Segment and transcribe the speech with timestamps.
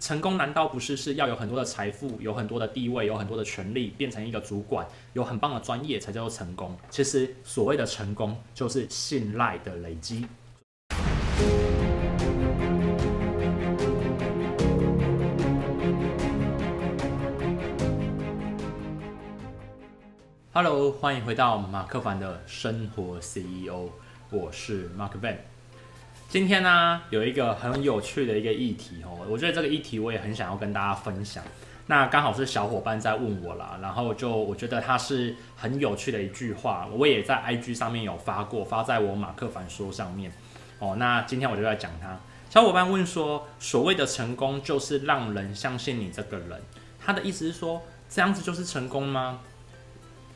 [0.00, 6.76] 成功难道不是是要有很多的财富，有很多的地位，有很多的权利，变成一个主管，有很棒的专业才叫做成功？
[6.88, 10.24] 其实所谓的成功就是信赖的累积。
[20.52, 23.90] Hello，欢迎回到马克凡的生活 CEO，
[24.30, 25.38] 我是 Mark Van。
[26.28, 31.42] 今天呢，有一个很有趣的一个议题哦，我觉得这个议题我也很想要跟大家分享。
[31.86, 40.30] 那刚好是小伙伴在问我啦，然后就我觉得它是很有趣的一句话，我也在 IG 上面有发过，发在我马克凡说上面
[40.80, 40.96] 哦。
[40.98, 42.20] 那今天我就来讲它。
[42.50, 46.60] 小伙伴问说，所谓的成功就是让人相信你这个人，
[47.02, 49.40] 他的意思是说，这样子就是成功吗？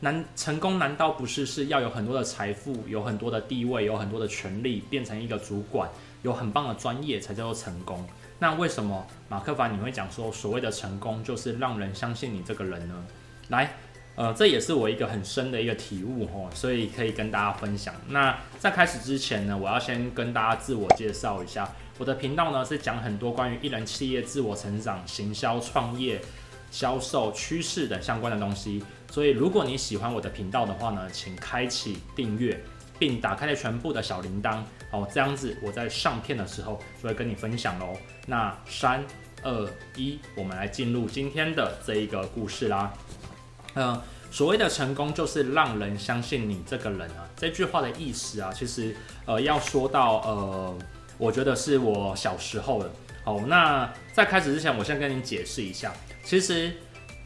[0.03, 5.89] 难成功难道不是是要有很多的财富，有很多的地位，有很多的权利，变成一个主管，
[6.23, 8.05] 有很棒的专业才叫做成功？
[8.39, 13.05] 那为什么马克凡你会讲说所谓的成功就是让人相信你这个人呢？
[13.47, 13.75] 来，
[14.15, 17.95] 呃，这也是我一个很深的一个体悟哦，所以可以跟大家分享。
[18.09, 26.19] 那在开始之前呢，我要先跟大家自我介绍一下，我的频道呢是讲很多关于一人企业自我成长、行销、创业、
[26.71, 28.83] 销售、趋势等相关的东西。
[29.13, 32.59] 所以，如果你喜欢我的频道的话呢，请开启订阅，
[32.97, 37.95] 并打开了全部的小铃铛，哦，这样子我在上片的时候就会跟你分享喽。
[38.25, 39.05] 那三
[39.43, 42.91] 二一，我们来进入今天的这一个故事啦。
[43.75, 48.95] 嗯、所谓的成功就是让人相信你这个人啊，这句话的意思啊，其实
[49.27, 50.77] 呃要说到呃，
[51.19, 52.91] 我觉得是我小时候的。
[53.23, 56.73] 好，那在开始之前，我先跟你解释一下，其实。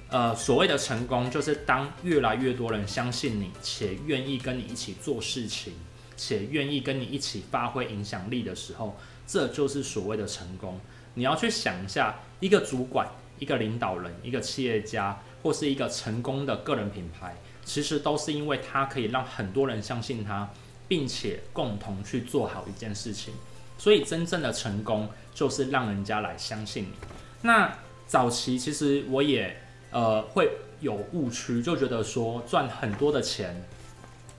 [0.10, 5.74] 呃，所谓的成功，就是当越来越多人相信你，且愿意跟你一起做事情，
[6.16, 8.96] 且愿意跟你一起发挥影响力的时候，
[9.28, 10.80] 这就是所谓的成功。
[11.16, 13.06] 你要去想一下，一个主管、
[13.38, 17.36] 一个领导人、一个企业家，或是一个成功的个人品牌，
[17.66, 20.50] 其实都是因为他可以让很多人相信他，
[20.88, 23.34] 并且共同去做好一件事情。
[23.78, 26.94] 所以，真正的成功就是让人家来相信你。
[27.42, 29.64] 那早期其实我也。
[29.92, 33.64] 呃，会有误区，就觉得说赚很多的钱，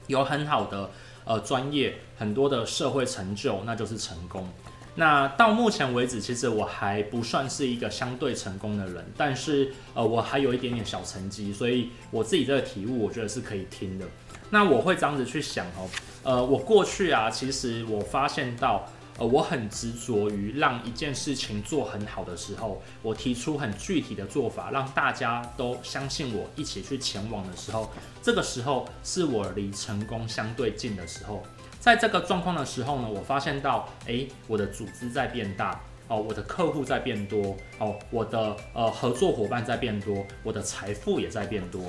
[0.07, 0.91] 有很好的
[1.25, 4.49] 呃专业，很多的社会成就，那就是成功。
[4.95, 14.05] 那到目前为止，其实我还不算是一个相对成功的人，但是呃，我还有一点点小成绩，所以我自己这个体悟，我觉得是可以听的。
[14.51, 15.89] 那我会这样子去想哦，
[16.23, 18.89] 呃，我过去啊，其实我发现到。
[19.19, 27.91] 呃，我很执着于让一件事情做很好的时候，我提出很具体的做法，让大家都相信我，一起去前往的时候，
[28.23, 31.43] 这个时候是我离成功相对近的时候。
[31.81, 41.83] 在这个状况的时候呢，我发现到，诶，我的组织在变大，哦，我的客户在变多，哦，我的呃合作伙伴在变多，我的财富也在变多。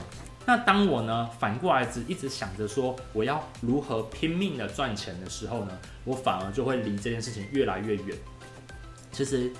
[0.49, 8.17] 那当我呢反过来只一直想着说我要如何拼命的赚钱的时候呢，我反而就会离这件事情越来越远。
[9.11, 9.51] 其实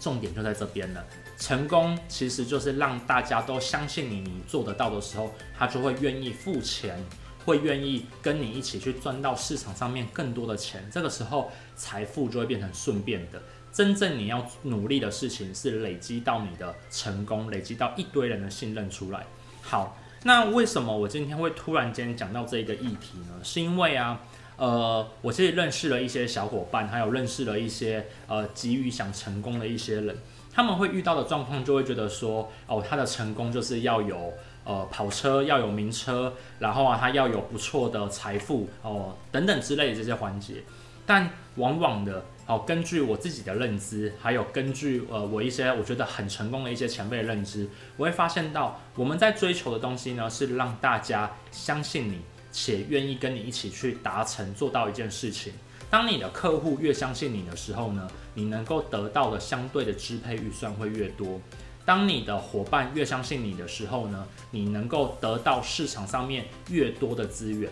[0.00, 1.04] 重点就在这边了，
[1.38, 7.00] 成功其实就是让大家都相信你，你做得到的时候，他就会愿意付钱，
[7.44, 10.84] 会愿意跟你一起去赚到市场上面更多的钱。
[10.90, 13.40] 这个时候财富就会变成顺便的。
[13.72, 19.24] 真正你要努力的事情是累积到你的成功，累积到一堆人的信任出来。
[19.62, 19.96] 好。
[20.26, 23.38] 那为什么我今天会突然间讲到这个议题呢？
[23.42, 24.18] 是因为啊，
[24.56, 30.16] 呃，我其实认识了一些小伙伴，还有认识了一些呃急于想成功的一些人，
[30.50, 34.32] 他们会遇到的状况就会觉得说，哦，他的成功就是要有
[34.64, 40.64] 呃跑车，要有名车，然后啊，他要有不错的财富哦等等之类的这些环节，
[41.04, 42.24] 但往往的。
[42.46, 47.66] 好，根据我自己的认知，还有根据呃我一些我觉得很成功的一些前辈的认知，
[47.96, 52.20] 我会发现到我们在追求的东西呢，是让大家相信你，
[52.52, 55.54] 且愿意跟你一起去达成做到一件事情。
[55.88, 61.40] 当你的客户越相信你的时候呢，你能够得到的相对的支配预算会越多。
[61.86, 67.70] 当你的伙伴越相信你的时候呢，你能够得到市场上面越多的资源。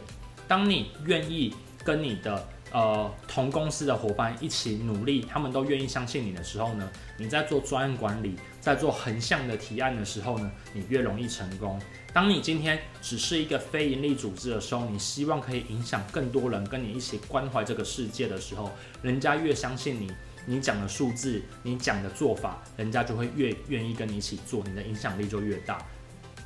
[0.49, 1.55] 当你愿意
[1.85, 11.79] 跟你的呃，同公司的伙伴一起努力，他们都愿意相信你的时候呢，你在做专案管理，在做横向的提案的时候呢，你越容易成功。
[12.15, 18.71] 当你今天只是一个非营利组织的时候，你希望可以影响更多人跟你一起关怀这个世界的时候，
[19.03, 20.11] 人家越相信你，
[20.47, 25.79] 你讲的数字，你讲的做法，人家就会越愿意跟你一起做，你的影响力就越大。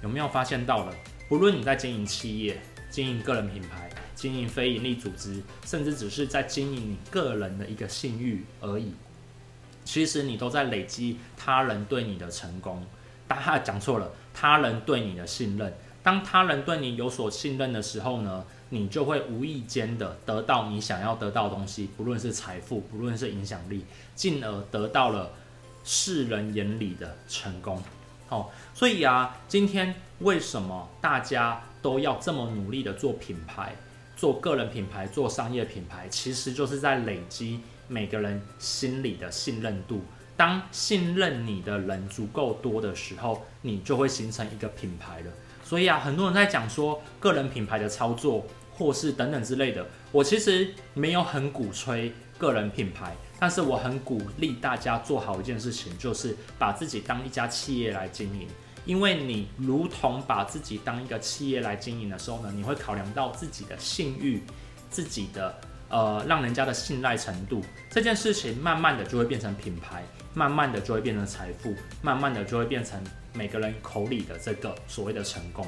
[0.02, 0.92] 有没有发现到了？
[1.28, 3.88] 不论你在经营企业，经营个人品牌。
[4.16, 8.92] 经营非营利组织，甚至只是在经营你个人的一个信誉而已。
[9.84, 12.84] 其实你都在累积他人对你的成功。
[13.28, 15.72] 大家讲错了，他人对你的信任。
[16.02, 23.84] 当他人对你有所信任的时候呢，你就会无意间的得到你想要得到的东西，不论是财富，不论是影响力，
[24.14, 25.32] 进而得到了
[25.84, 27.82] 世人眼里的成功。
[28.28, 33.74] 哦，所以啊，今天为什么大家都要这么努力的做品牌，
[34.16, 40.00] 做个人品牌，做商业品牌，其实就是在累积每个人心里的信任度。
[40.36, 45.30] 当信任你的人足够多的时候，你就会形成一个品牌了。
[45.64, 49.86] 所以啊，很多人在讲说个人品牌的操作，或是等等之类的。
[50.12, 58.46] 我其实没有很鼓吹个人品牌，但是我很鼓励大家做好一件事情，就是把自己当一家企业来经营。
[58.86, 64.42] 因为你如同把自己当一个企业来经营的时候呢，你会考量到自己的信誉，
[64.88, 65.54] 自己的
[65.90, 67.60] 呃让人家的信赖程度，
[67.90, 70.02] 这件事情慢慢的就会变成品牌，
[70.32, 72.98] 慢慢的就会变成财富，慢慢的就会变成。
[73.36, 75.66] 每个人口里的这个所谓的成功，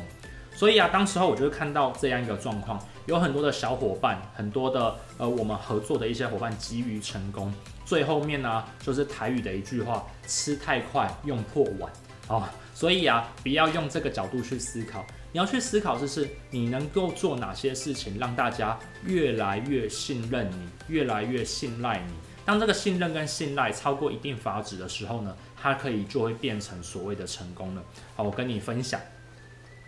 [0.54, 7.52] 所以啊，当时候我就看到这样一个状况，有很多的小伙伴，很多的呃，我们合作的一些伙伴急于成功，
[7.84, 11.92] 最后面呢，就是台语的一句话：吃太快，用破碗
[12.28, 12.42] 哦。
[12.78, 22.12] 所以啊，不要用这个角度去思考，你要去思考就是你能够做哪些事情，让大家越来越信任你，越来越信赖你。
[22.44, 27.82] 当这个信任跟信赖超过一定法值的时候呢，它可以就会变成所谓的成功了。
[28.14, 29.00] 好，我跟你分享。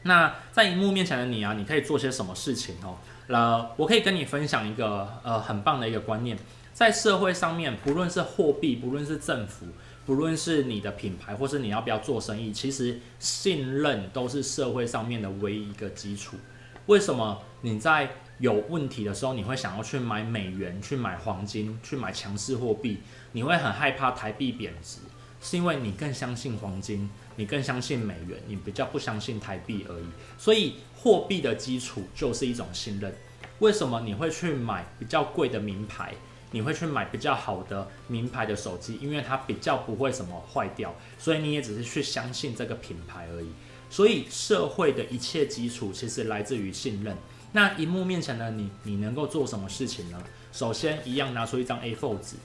[0.02, 2.98] 那在荧幕面前的你啊，你可以做些什么事情哦？
[3.28, 6.36] 呃，我可以跟你分享一个呃很棒的一个观念，
[6.72, 9.66] 在社会上面，不论是货币，不论是政府，
[10.10, 16.36] 不论是你的品牌，或是你要不要做生意，其实信任都是社会上面的唯一一个基础。
[16.86, 18.10] 为什么你在
[18.40, 22.98] 有问题的时候，你会想要去买美元、去买黄金、去买强势货币？
[23.30, 24.98] 你会很害怕台币贬值，
[25.40, 30.06] 是因为你更相信黄金，你更相信美元，你比较不相信台币而已。
[30.36, 33.14] 所以货币的基础就是一种信任。
[33.60, 36.12] 为什么你会去买比较贵的名牌？
[36.52, 38.98] 你会去买比较好的名牌的手机？
[39.00, 43.48] 因为它比较不会什么坏掉，所以你也只是去相信这个品牌而已。
[43.88, 47.16] 所以社会的一切基础其实来自于信任。
[47.52, 50.22] 那荧幕面前的你，你能够做什么事情呢？
[50.52, 52.36] 首先，一样拿出一张 A4 纸，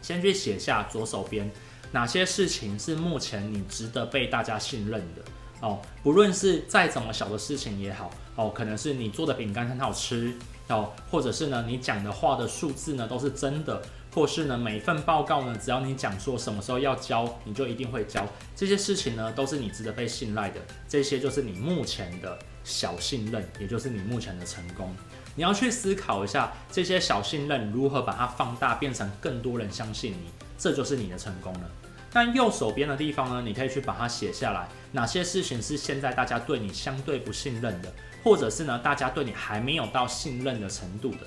[0.00, 1.50] 先去写下左手边
[1.90, 5.22] 哪些事情是目前你值得被大家信任的
[5.60, 5.80] 哦。
[6.04, 10.32] 不论是再怎么小的事情也好哦，可能是你做的饼干很好吃
[10.68, 13.82] 哦，或者是呢你讲的话的数字呢都是真的，
[14.14, 18.26] 或是呢每一份报告呢，只要你讲说什么时候要交，你就一定会交。
[18.54, 22.38] 这些事情呢都是你值得被信赖的，这些就是你目前的。
[22.64, 24.94] 小信任，也就是你目前的成功。
[25.34, 31.70] 你要去思考一下，这些小信任如何把它放大，变成更多人相信你，这就是你的成功了。
[32.12, 37.92] 但右手边的地方呢，你可以去把它写下来，哪些事情是现在大家对你相对不信任的，
[38.22, 41.26] 或者是呢，大家对你还没有到信任的程度的。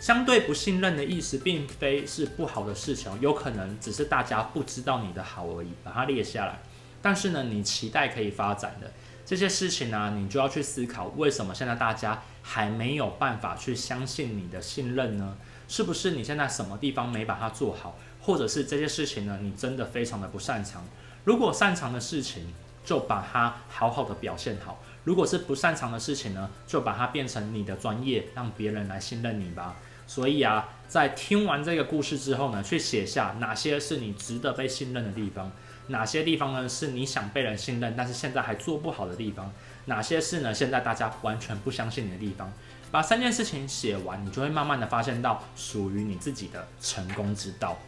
[0.00, 6.60] 相对不信任的意思，并非是不好的事情，有可能只是大家不知道你的好而已，把它列下来。
[7.00, 8.92] 但是呢，你期待可以发展的。
[9.24, 15.36] 这些事情呢，你就要去思考，为什么现在大家还没有办法去相信你的信任呢？
[15.68, 20.84] 是不是你现在什么地方没把它做好，或者是这些事情呢，你真的非常的不擅长？
[21.22, 22.52] 如果擅长的事情，
[22.84, 29.76] 就把它好好的表现好；如果是不擅长的事情呢，就把它变成你的专业，让别人来信任你吧。
[30.08, 35.52] 所以啊，在听完这个故事之后呢，去写下哪些是你值得被信任的地方。
[35.86, 39.52] 哪些地方呢，是你想被人信任，但是现在还做不好的地方？
[39.84, 42.52] 哪些是呢，现在大家完全不相信你的地方？
[42.90, 47.78] 把三件事情写完，你就会慢慢的发现到属于你自己的成功之道。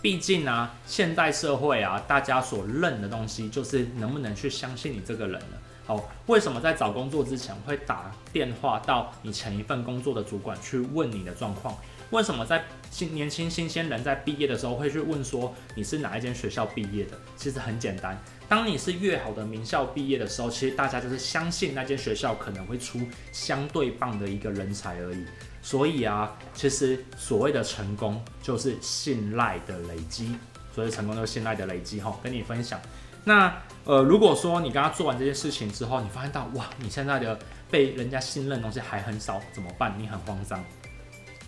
[0.00, 5.56] 毕竟啊，现代社会啊，大家所认的东西就是能不能去相信你这个人呢？
[5.84, 11.74] 好，为什么在找工作之前会打电话到你前一份工作的主管去问你的状况？
[12.10, 17.18] 为什么在新年轻新鲜人在毕业的时候会去问说你是哪一间学校毕业的？
[17.36, 23.00] 其实很简单，当你是越好的名校毕业的时候，其实大家就是相信那间学校可能会出
[23.32, 25.24] 相对棒的一个人才而已。
[25.68, 30.34] 所以啊，其实所谓的成功就是信赖的累积，
[30.74, 32.18] 所以成功就是信赖的累积哈。
[32.22, 32.80] 跟你分享，
[33.22, 37.38] 那呃，如果说你刚刚做完这件事情之后，你发现到哇，你现在的
[37.70, 39.94] 被人家信任东西还很少，怎么办？
[39.98, 40.64] 你很慌张。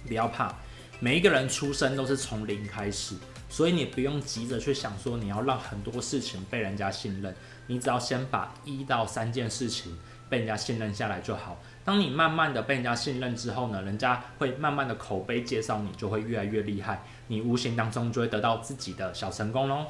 [0.07, 0.55] 不要怕，
[0.99, 3.15] 每一个人出生都是从零开始，
[3.49, 7.35] 所以你不用急着去想说你要让很多事情被人家信任，
[7.67, 9.99] 你只要先把一到三件事情
[10.29, 11.59] 被人家信任下来就好。
[11.85, 17.03] 当你慢慢的被人家信任之后呢，人家会慢慢的口碑介绍你，就会越来越厉害。
[17.29, 19.87] 你无形当中就会得到自己的小成功喽。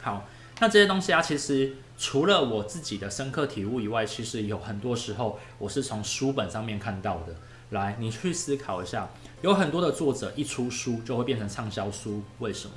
[0.00, 0.24] 好，
[0.58, 7.34] 那这些东西啊，其实除了我自己的深刻体悟以外，其实有很多时候我是从书本上面看到的。
[7.70, 9.08] 来，你去思考一下，
[9.40, 12.74] 有很多的作者一出书就会变成畅销书，为什么？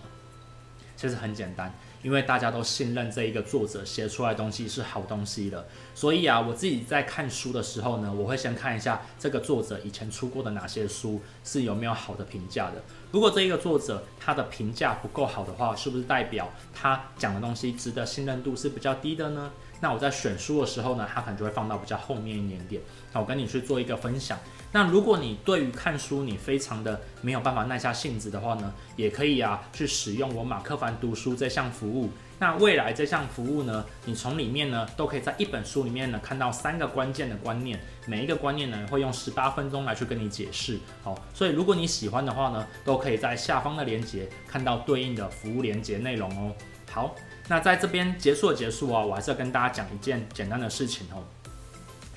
[0.96, 1.74] 其实很简单。
[2.06, 12.84] 因为大家都信任这一个作者写出来的东西是好东西的，所以啊，我自己在看书的时候呢，我会先看一下这个作者以前出过的哪些书是有没有好的评价的。
[13.12, 19.52] 如果这一个作者他的评价不够好的话，是不是代表他讲的东西值得信任度是比较低的呢？
[19.82, 22.82] 那我在选书的时候呢，它可能就会放到比较后面一点点。
[23.14, 24.38] 那我跟你去做一个分享。
[24.72, 32.10] 那如果你对于看书你非常的没有办法耐下性子的话呢，也可以啊去使用我马克凡读书这项服务。
[32.38, 40.78] 那未来这项服务呢，你从里面呢都可以在一本书里面呢看到三个关键的观念，每一个观念呢会用十八分钟来去跟你解释。
[41.02, 46.54] 好，所以如果你喜欢的话呢，都可以在下方的链接看到对应的服务链接内容哦。
[46.92, 47.16] 好，
[47.48, 51.24] 那在这边结束的结束啊，我还是要跟大家讲一件简单的事情哦，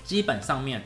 [0.05, 0.83] 基本上面。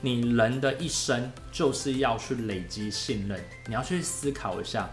[0.00, 4.90] 你人的一生就是要去累积信任，你要去思考一下，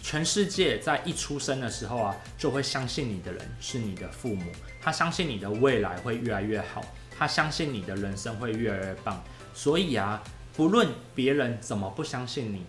[0.00, 6.82] 全世界在一出生的时候啊，就会相信你的人是你的父母，他相信你的未来会越来越好，
[7.14, 9.22] 他相信你的人生会越来越棒。
[9.52, 10.22] 所以啊，
[10.56, 12.64] 不论别人怎么不相信你，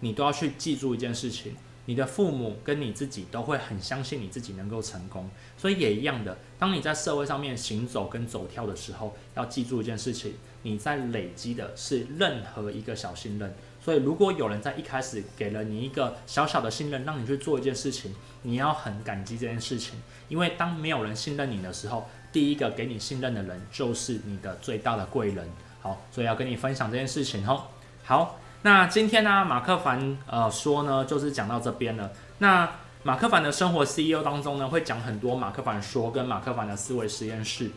[0.00, 1.54] 你都要去记住一件事情。
[1.88, 6.36] 你的父母跟你自己都会很相信你自己能够成功，所以也一样的。
[6.58, 13.54] 当你在社会上面行走跟走跳的时候，要记住一件事情：你在累积的是任何一个小信任。
[13.82, 19.94] 所以，如果有人在一开始给了你一个小小的信任，让你去做一件事情，你要很感激这件事情，
[20.28, 25.48] 因为当没有人信任你的时候，第一个给你信任的人就是你的最大的贵人。
[25.80, 27.62] 好，所以要跟你分享这件事情哦。
[28.04, 28.38] 好。
[28.62, 32.10] 那今天呢，马克凡呃说呢，就是讲到这边了。
[32.38, 32.68] 那
[33.04, 37.70] 马克凡的生活 CEO 当中呢，会讲很多马克凡说跟马克凡的思维实验室，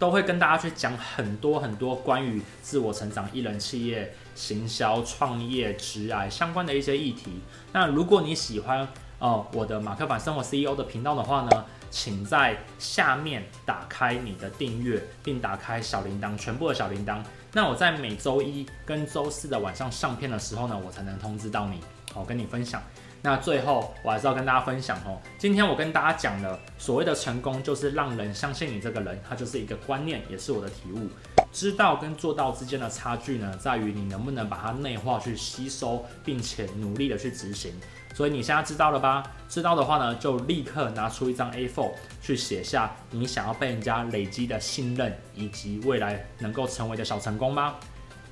[0.00, 7.40] 都会跟大家去讲很多很多关于自我成长、一人企业、行销、创业、职涯相关的一些议题。
[7.72, 8.86] 那如果你喜欢
[9.20, 17.22] 呃我的马克凡生活 CEO 的频道的话呢，请在下面打开你的订阅，并打开小铃铛，全部的小铃铛。
[17.56, 21.80] 那我在每周一跟周四的晚上上片的时候呢，我才能通知到你，
[22.12, 22.82] 好跟你分享。
[23.22, 31.08] 那最后我还是要跟大家分享哦，今天我跟大家讲的所谓的成功，就是让人相信你这个人，它就是一个观念，也是我的体悟。
[31.50, 37.72] 知道跟做到之间的差距呢，在于你能不能把它内化去吸收，并且努力的去执行。
[38.16, 39.22] 所以你现在知道了吧？
[39.46, 41.90] 知道的话呢，就立刻拿出一张 A4
[42.22, 47.74] 去写下你想要被人家累积的信任，以及未来能够成为的小成功吧。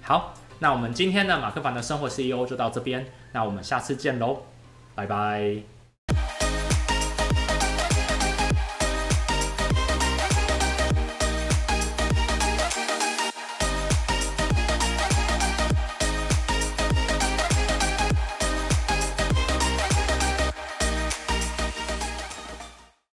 [0.01, 4.39] 好，那我们今天的马克凡的生活 CEO 就到这边，那我们下次见喽，
[4.95, 5.74] 拜拜。